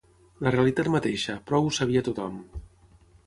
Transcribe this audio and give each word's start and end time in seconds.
La 0.45 0.53
realitat 0.53 0.89
mateixa, 0.95 1.35
prou 1.51 1.67
ho 1.69 1.73
sabia 1.79 2.05
tothom. 2.09 2.43